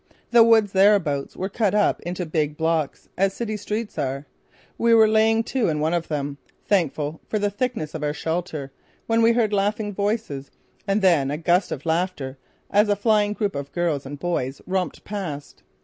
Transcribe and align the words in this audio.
The 0.31 0.41
woods 0.41 0.71
thereabouts 0.71 1.37
were 1.37 1.47
cut 1.47 1.75
up 1.75 2.01
into 2.01 2.25
big 2.25 2.57
blocks, 2.57 3.07
as 3.19 3.35
city 3.35 3.55
streets 3.55 3.99
are. 3.99 4.25
We 4.75 4.95
were 4.95 5.07
laying 5.07 5.43
to 5.53 5.67
in 5.67 5.79
one 5.79 5.93
of 5.93 6.07
them, 6.07 6.39
thankful 6.65 7.21
for 7.27 7.37
the 7.37 7.51
thickness 7.51 7.93
of 7.93 8.01
our 8.03 8.11
shelter 8.11 8.71
when 9.05 9.21
we 9.21 9.33
heard 9.33 9.53
laughing 9.53 9.93
voices 9.93 10.49
and 10.87 11.03
then 11.03 11.29
a 11.29 11.37
gust 11.37 11.71
of 11.71 11.85
laughter 11.85 12.39
as 12.71 12.89
a 12.89 12.95
flying 12.95 13.33
group 13.33 13.53
of 13.55 13.71
girls 13.73 14.07
and 14.07 14.17
boys 14.17 14.59
romped 14.65 15.03
past. 15.03 15.61